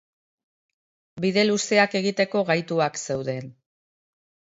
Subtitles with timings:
[1.27, 3.57] Bide luzeak egiteko gaituak zeuden.